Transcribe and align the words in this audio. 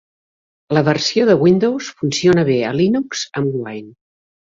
La 0.77 0.81
versió 0.85 1.27
de 1.29 1.35
Windows 1.47 1.89
funciona 1.99 2.45
bé 2.47 2.55
a 2.71 2.71
Linux 2.79 3.23
amb 3.43 3.59
Wine. 3.61 3.93